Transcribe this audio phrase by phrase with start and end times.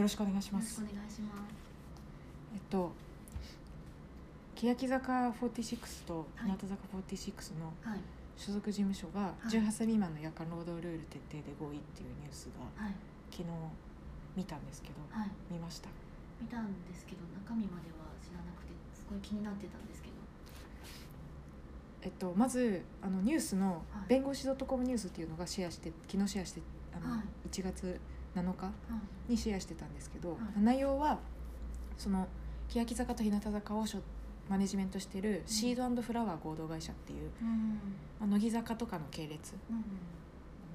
[0.00, 0.80] よろしくお願いします。
[0.80, 1.52] お願いします。
[2.54, 2.90] えっと
[4.56, 6.56] 欅坂46と日はい。
[6.56, 8.00] 向坂46のはい。
[8.36, 9.48] 所属事務所がい。
[9.52, 12.94] 18歳未満の夜間労働ルール徹底で合意っていうニュースがはい。
[13.30, 13.48] 昨日
[14.36, 15.30] 見たんですけどはい。
[15.50, 15.90] 見ました？
[16.40, 20.14] 見たんですけど中身までは知らなくてすごい気になってたんですけど。
[22.02, 24.08] えっとまずあのニュースのはい。
[24.08, 26.62] 弁護士 .com ニュースっていうのがシェアして昨日シェアして
[26.96, 27.48] あの、はい。
[27.50, 28.00] 1月
[28.34, 28.72] 7日は
[29.28, 31.18] いにシェアしてたんですけど、はい内容は
[31.96, 32.26] その
[32.68, 33.98] 欅坂と日向坂をしょ
[34.48, 37.78] マネジメントしているシードフラワー合同会社っていう、うん。
[38.18, 39.76] まあ、乃木坂とかの系列うん。
[39.76, 39.84] なん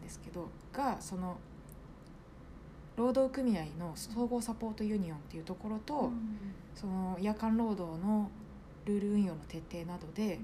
[0.02, 1.38] ですけどがその
[2.96, 6.12] 労働組合の総合サポートユニオンっていうところと、うん。
[6.74, 8.30] その夜間労働の
[8.86, 10.40] ルール運用の徹底などで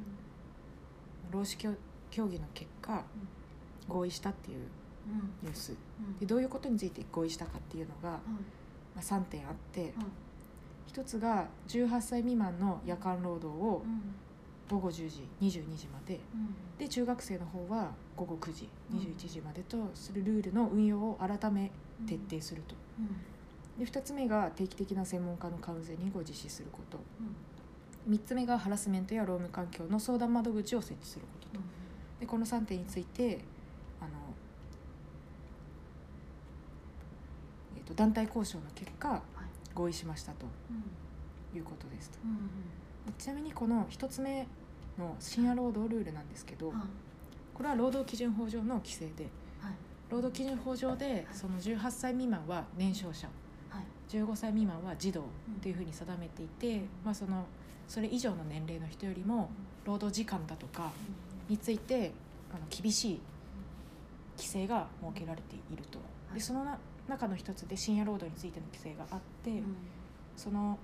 [1.31, 1.73] 労使協
[2.09, 3.03] 協議の結果
[3.87, 4.67] 合意したっていう
[5.07, 5.47] うん。
[5.47, 5.73] ニュース。
[5.99, 6.17] うん。
[6.19, 8.31] でどういうことについて合意したかっていうのが、はいま
[8.97, 9.91] あ、3点あってはい
[10.87, 14.01] 一つが18歳未満の夜間労働をうん。
[14.69, 16.19] 午後10時22時まで。
[16.33, 16.55] うん。
[16.77, 18.99] で中学生の方は午後9時うん。
[18.99, 21.71] 21時までとするルールの運用を改め
[22.01, 22.05] うん。
[22.05, 22.75] 徹底すると。
[22.99, 23.85] うん。
[23.85, 26.99] で2つ目が定期的な専門家のカウンセリングを実施すること。
[27.19, 27.35] うん。
[28.07, 31.63] 3つ目がハラスメントや労務環境の相談窓口を設置することと。
[32.19, 33.39] でこの3点について
[33.99, 34.09] あの、
[37.77, 39.21] えー、と団体交渉の結果はい。
[39.73, 41.57] 合意しましたとうん。
[41.57, 42.17] いうことですと。
[43.17, 44.47] ちなみにこの1つ目
[44.97, 46.73] の深夜労働ルールなんですけど
[47.53, 49.27] これは労働基準法上の規制で
[49.59, 49.73] はい。
[50.09, 53.27] 労働基準法上でその18歳未満は年少者
[53.69, 53.83] はい。
[54.09, 55.23] 15歳未満は児童っ
[55.61, 57.45] ていうふうに定めていて、まあ、その
[57.87, 59.49] それ以上の年齢の人よりも
[59.85, 60.91] 労働時間だとか
[61.49, 62.11] について
[62.53, 63.21] あの厳しい
[64.37, 65.99] 規制が設けられていると。
[66.33, 66.77] でそのな
[67.11, 69.75] 中の一つで深夜労働についての規制があって、うん。
[70.35, 70.79] その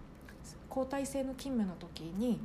[0.70, 2.40] 交代制の勤務の時に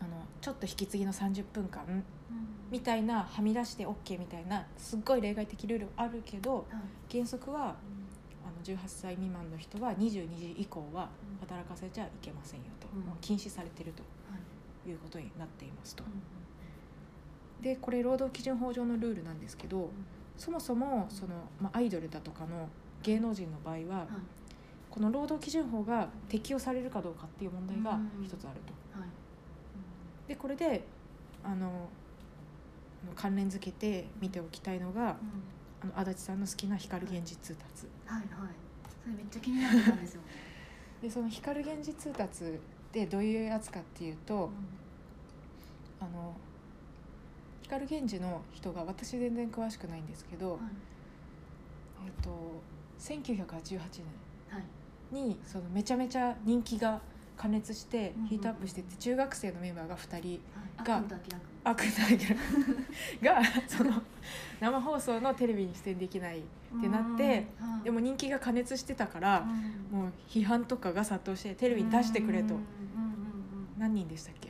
[0.00, 2.04] あのちょっと引き継ぎの30分間うん。
[2.70, 6.64] みたいなはみ出して OK みたいなすっごい例外的ルールあるけどはい
[7.12, 7.74] 原則はあの
[8.64, 11.08] 18歳未満の人は22時以降は
[11.40, 13.00] 働かせちゃいけませんよと、うん。
[13.02, 14.38] もう禁止されてるとは
[14.86, 14.90] い。
[14.90, 16.04] いうことになっていますと。
[16.04, 16.10] うん
[17.60, 19.90] でこれ労働基準法上のルールなんですけど
[20.40, 22.66] そもそもその、まあ、アイドルだとかの
[23.02, 24.06] 芸能人の場合は、はい。
[24.90, 28.98] この労働基準法が適用されるかどうかっていう問題がうん一つあると。
[28.98, 29.08] はい。
[30.28, 30.82] でこれで
[31.44, 31.88] あの
[33.14, 35.16] 関連づけて見ておきたいのがうん。
[35.82, 37.86] あの足立さんの好きな光源氏通達。
[38.06, 38.28] はいはい。
[38.88, 40.22] それめっちゃ気になってたんですよ。
[40.22, 40.28] ね
[41.02, 42.58] でその光源氏通達っ
[42.92, 44.50] てどういうやつかっていうと、
[46.00, 46.34] あの
[47.70, 50.60] 光源氏の人が私全然詳しくないんですけど、はい。
[52.06, 52.60] えっと
[52.98, 54.64] 1988はい。
[55.12, 57.00] 年にそのめちゃめちゃ人気が
[57.36, 60.40] 加熱してヒートアップしてて中学生のメンバーが2人
[60.78, 60.86] はい。
[60.86, 62.40] があ久保田明君悪ないけど
[63.22, 64.02] がその
[64.60, 66.42] 生放送のテレビに出演できないっ
[66.80, 67.46] てなって
[67.84, 69.46] でも人気が加熱してたから
[69.92, 69.98] うん。
[70.00, 72.54] もう批判とかが殺到してテレビに出してくれと。
[73.78, 74.48] 何人でしたっけ？
[74.48, 74.49] う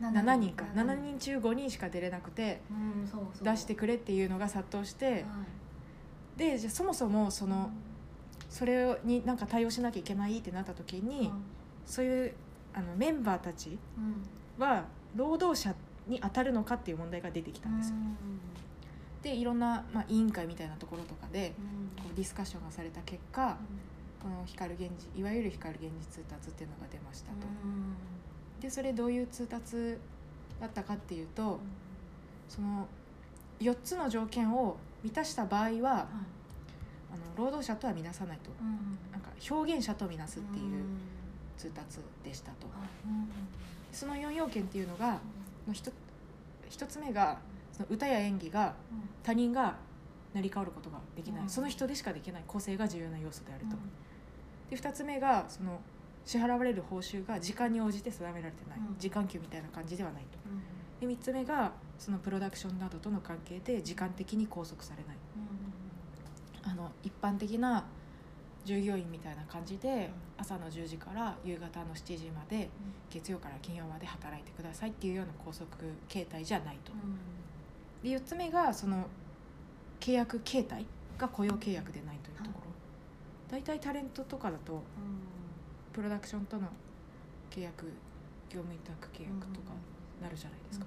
[0.00, 0.64] 7人か。
[0.74, 2.60] 7 7人中5人しか出れなくて
[3.42, 5.24] 出してくれっていうのが殺到してはい。
[6.38, 7.70] でじゃあそもそもその
[8.48, 11.32] それになんか対応しなきゃいけないってなった時に
[11.84, 12.34] そういう
[12.74, 14.62] あのメンバーたちうん。
[14.62, 15.74] は労働者
[16.06, 17.96] に当たるのかっていう問題が出てきたんですよ。
[19.22, 22.02] でいろんな、まあ、委員会みたいなところとかでうん。
[22.02, 23.56] こうディスカッションがされた結果
[24.22, 27.46] この光源氏いわゆる光源氏通達っていうのが出ましたと。
[28.58, 29.96] うんでそれどういう通達
[30.60, 31.60] だったかっていうと
[32.48, 32.86] その
[33.60, 35.80] 4つの条件を満たした場合ははい。
[37.10, 38.50] あの労働者とは見なさないと。
[38.60, 40.98] うんなんか表現者と見なすっていううん。
[41.56, 42.66] 通達でしたと。
[42.66, 42.88] はい。
[43.06, 43.28] うん
[43.92, 45.18] その4要件っていうのが
[45.66, 45.90] の一
[46.68, 47.38] 一つ目が
[47.72, 48.74] その歌や演技が
[49.22, 49.76] 他人が
[50.34, 51.48] 成り代わることができない、うん。
[51.48, 53.76] その人でしかできない個性が重要な要素であると。
[53.76, 54.70] うん。
[54.70, 55.80] で2つ目がその
[56.28, 58.96] 支払われる報酬が時間に応じて定められてない、うん。
[58.98, 60.38] 時間給みたいな感じではないと。
[61.00, 61.08] うん。
[61.08, 65.16] で3つ目がそのプロダクションなどとの関係で時間的に拘束されない。
[66.64, 67.86] あの一般的な
[68.66, 72.68] 従業員みたいな感じで朝の10時から夕方の7時まで
[73.08, 75.66] 月曜から金曜まで働いてくださいっていうような拘束
[76.08, 76.92] 形態じゃないと。
[78.02, 79.06] で4つ目がその
[79.98, 80.84] 契約形態
[81.16, 82.68] が雇用契約でないというところ。
[83.50, 84.82] 大体タレントとかだと
[85.92, 86.68] プロダクションとの
[87.50, 87.86] 契約
[88.48, 89.72] 業務委託契約とか
[90.22, 90.86] なるじゃないですか。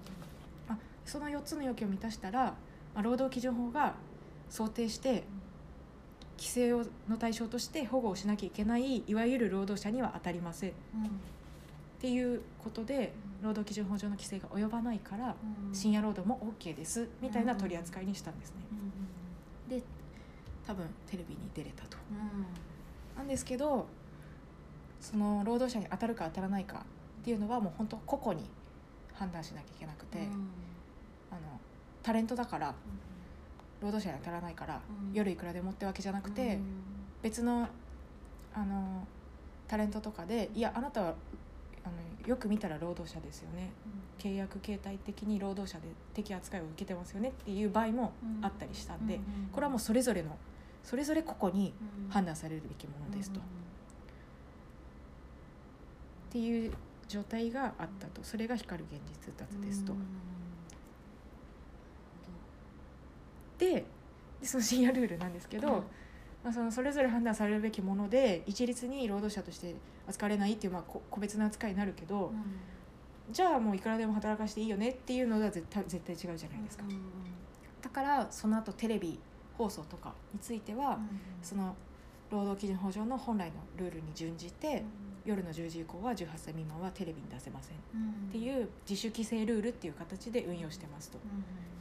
[0.70, 2.56] あその4つの要件を満たしたら、ま
[2.96, 3.96] あ、労働基準法が
[4.50, 5.24] 想定して
[6.38, 10.70] 規制をの対象として保護をしなきゃいけないいわゆる労働者には当たりません。
[10.72, 11.20] っうん
[12.02, 13.14] ていうことで
[13.44, 15.36] 労働基準法上の規制が及ばないから
[15.68, 15.76] うん。
[15.76, 17.08] 深夜労働も OK です。
[17.22, 18.56] みたいな取り扱いにしたんですね。
[19.70, 19.78] うん。
[19.78, 19.84] で
[20.66, 21.98] 多分テレビに出れたと。
[22.10, 22.14] う
[23.16, 23.18] ん。
[23.18, 23.86] なんですけど
[25.02, 26.86] その労働者に当たるか当たらないか
[27.22, 28.48] っていうのはもう本当個々に
[29.14, 30.26] 判断しなきゃいけなくて、うん。
[31.32, 31.60] あの
[32.04, 32.74] タレントだから
[33.82, 35.14] 労働者に当たらないから、うん。
[35.14, 36.62] 夜いくらでもってわけじゃなくて、うん。
[37.22, 37.68] 別の
[38.54, 39.08] あの
[39.68, 41.16] タレントとかで「いやあなたは
[41.84, 43.72] あのよく見たら労働者ですよね。
[44.20, 48.12] 契約形態的に労働者で適扱いを受けてますよね」っていう場合も
[48.42, 49.20] あったりしたんで、
[49.52, 50.38] これはもうそれぞれの
[50.84, 51.74] それぞれ個々に
[52.10, 53.40] 判断されるべきものですと。
[56.32, 56.72] っていう
[57.10, 58.24] 状態があったと。
[58.24, 59.92] それが光る現実脱ですと。
[59.92, 60.00] うん。
[63.58, 63.86] で
[64.40, 65.74] でその深夜ルールなんですけど、うん。
[66.42, 69.76] まあ、そのそれぞれ判断されるべきもので一律に労働者として
[70.08, 72.32] 扱われないっていうまあこ個別な扱いになるけど、
[73.30, 76.86] じゃあもういくらでも働かしていいよねっていうのは絶対絶対違うじゃないですか。
[77.82, 79.20] だからその後テレビ
[79.58, 80.98] 放送とかについては、
[81.44, 81.76] その
[82.32, 84.86] 労働基準法上の本来のルールに準じて、
[85.26, 87.78] 夜の10時以降は18歳未満はテレビに出せません。
[87.78, 87.80] っ
[88.32, 91.18] てういう自主規制ルールっていう形で運用してますと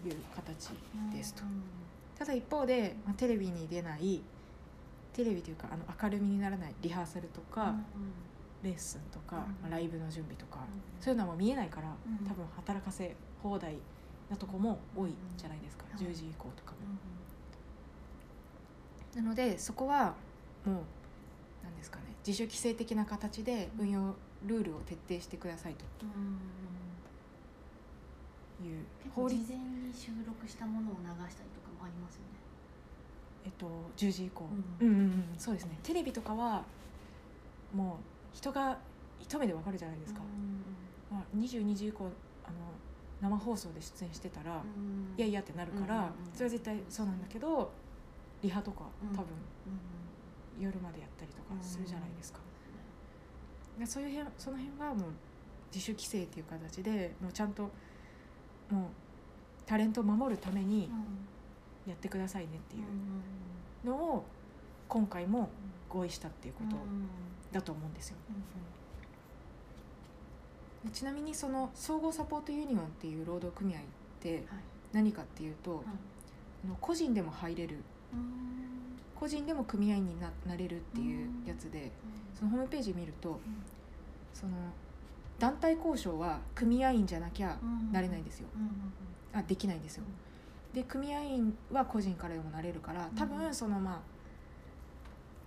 [0.06, 0.70] いう形
[1.12, 1.42] ですと。
[2.18, 4.20] ただ一方で、まあ、テレビに出ない
[5.14, 7.74] テレビというかあの明るみにならないリハーサルとか、
[8.62, 10.58] レッスンとか、うんまあ、ライブの準備とか、
[11.00, 13.78] そういうのはもう見えないから、うん多分働かせ放題
[14.28, 16.06] なとこも多いじゃないですか、うん。
[16.06, 16.78] 10時以降とかも。
[19.14, 20.14] なのでそこは
[20.64, 20.84] もう
[21.62, 24.14] 何ですかね自主規制的な形で運用
[24.46, 25.84] ルールを徹底してくださいと。
[28.62, 28.84] いう
[29.14, 29.42] 法律。
[29.42, 32.28] 事前に収録したものを流したりとかもありますよね。
[33.46, 33.66] えっと、
[33.96, 34.44] 10時以降、
[34.80, 35.24] ううんん、うんうん。
[35.38, 35.78] そうですね。
[35.82, 36.64] テレビとかは
[37.74, 37.98] も
[38.34, 38.78] う人が
[39.18, 40.20] 一目でわかるじゃないですか、
[41.10, 42.10] まあ、22時以降
[42.44, 42.56] あの
[43.20, 44.62] 生放送で出演してたら、
[45.16, 47.70] いやいやってなるから、それは絶対そうなんだけど
[48.42, 49.16] リハとかうん。
[49.16, 49.26] 多分
[50.60, 52.40] 夜までやったりとかするじゃないですか、
[53.78, 55.10] でそういう辺その辺はもう
[55.72, 57.70] 自主規制っていう形でもうちゃんともう
[59.66, 60.90] タレントを守るために
[61.86, 62.80] やってくださいねってい
[63.84, 64.24] うのを
[64.88, 65.48] 今回も
[65.88, 66.76] 合意したっていうこと
[67.52, 68.16] だと思うんですよ。
[70.84, 73.82] でちなみにその総合サポートユニオンっていう労働組合っ
[74.20, 74.44] て
[74.92, 75.84] 何かっていうと、
[76.64, 77.76] あの個人でも入れる
[79.14, 81.90] 個人でも組合員にななれるっていうやつで、
[82.38, 83.38] そのホームページ見ると
[84.32, 84.52] その
[85.38, 87.56] 団体交渉は組合員じゃなきゃ
[87.92, 88.48] なれないんですよ、
[89.32, 90.04] あできないんですよ。
[90.72, 94.00] で組合員は個人からでもなれるから多分そのまあ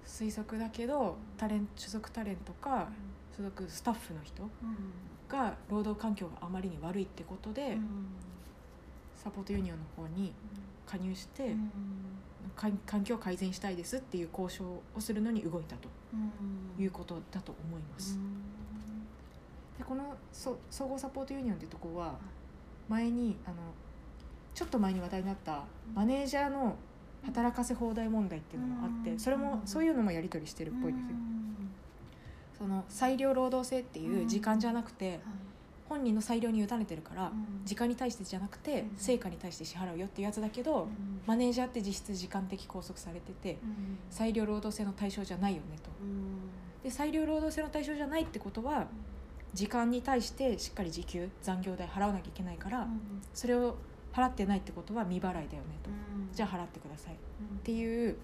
[0.06, 2.90] 推測だけどタレン所属タレントか
[3.36, 4.50] 所属スタッフの人
[5.30, 7.78] が労働環境があまりに悪いってことで、
[9.24, 10.34] サポートユニオンの方に
[10.86, 11.56] 加入して、
[12.56, 14.64] か環境を改善したいですっていう交渉
[14.96, 15.90] をするのに動いたと
[16.78, 18.20] いうことだと思います。
[19.78, 22.16] でこのそ総合サポートユニオンってとこは
[22.90, 23.56] 前にあの
[24.54, 25.64] ちょっと前に話題になった
[25.96, 26.76] マネージャーの
[27.24, 29.20] 働かせ放題問題っていうのもあってうん。
[29.20, 31.08] それもそういうのもやり取りしてるっぽいですよ。
[32.58, 35.20] その裁量労働制っていう時間じゃなくて
[35.90, 37.32] 本人の裁量に委ねてるから
[37.66, 38.98] 時間に対してじゃなくてうん。
[38.98, 40.88] 成果に対して支払うよっていうやつだけど
[41.26, 43.58] マネージャーって実質時間的拘束されてて
[44.10, 45.90] 裁量労働制の対象じゃないよねと。
[46.84, 48.88] で裁量労働制の対象じゃないってことは
[49.54, 52.88] 時間に対してしっかり時給残業代払わなきゃいけないから
[53.34, 53.76] それを
[54.12, 55.48] 払ってないってことは未払いだよね
[55.84, 55.90] と。
[56.34, 57.14] じゃあ払ってください。
[57.14, 57.18] っ
[57.64, 58.18] ていう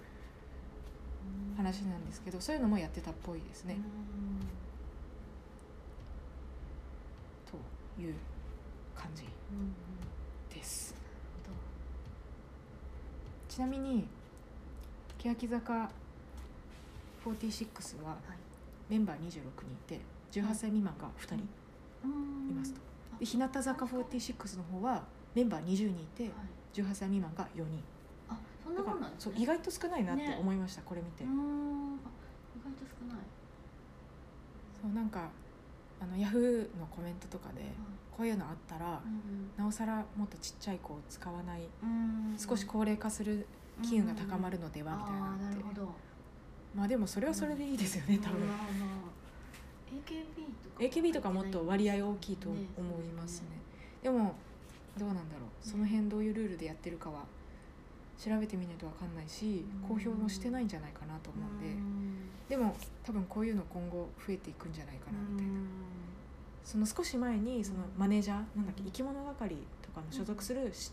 [1.56, 3.76] 話なんですけどそういうのもやってたっぽいですね、
[7.50, 7.56] と
[7.98, 8.14] いう
[8.94, 9.24] 感じ
[10.54, 10.94] です。
[13.48, 14.06] ちなみに
[15.18, 15.90] 欅坂
[17.24, 18.16] 46は
[18.88, 19.42] メンバー26人い
[19.86, 20.00] て
[20.32, 22.80] 18歳未満が2人いますと。
[23.18, 25.02] で日向坂46の方は
[25.34, 26.30] メンバー20人いて
[26.72, 27.82] 18歳未満が4人。
[28.28, 30.38] あそんななそう意外と少ないなってね。
[30.40, 33.18] 思いました、これ見て、意外と少ない。
[34.80, 35.28] そうなんか
[36.00, 37.60] あのヤフーのコメントとかで
[38.16, 39.00] こういうのあったら
[39.56, 41.60] なおさらもっとちっちゃい子を使わない
[42.38, 43.46] 少し高齢化する
[43.82, 45.58] 機運が高まるのではみたいなって。
[45.58, 45.88] るほど。
[46.74, 48.48] まあでもそれはそれでいいですよね多分。
[50.78, 53.48] AKB とかもっと割合大きいと思いますね。
[54.02, 54.34] でも
[54.98, 55.68] どうなんだろう。
[55.68, 57.24] その辺どういうルールでやってるかは
[58.22, 59.88] 調べてみないと分かんないしうん。
[59.88, 61.58] 公表もしてないんじゃないかなと思うん
[62.48, 65.52] ででも多分こういうの今後増えていくんじゃないかなみたいな。
[66.64, 70.92] その少し前にそのマネージャーなんだっけ生き物係とかの所属するし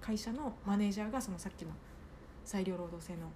[0.00, 1.72] 会社のマネージャーがそのさっきの
[2.44, 3.28] 裁量労働制の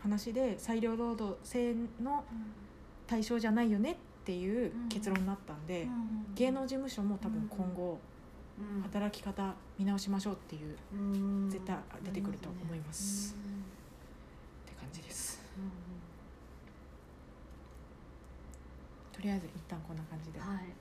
[0.00, 2.24] 話で裁量労働制の
[3.06, 5.86] 対象じゃないよねっていう結論になったんで
[6.34, 7.98] 芸能事務所も多分今後
[8.82, 10.76] 働き方見直しましょうっていう
[11.50, 13.34] 絶対出てくると思います。
[13.34, 15.40] って感じです。
[19.12, 20.38] とりあえず一旦こんな感じで。
[20.40, 20.72] はい。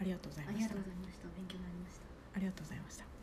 [0.00, 1.24] ありがとうございありがましたとうございました。
[1.36, 2.04] 勉強になりました。
[2.36, 3.13] ありがとうございました